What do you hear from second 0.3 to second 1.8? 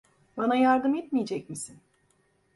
Bana yardım etmeyecek misin?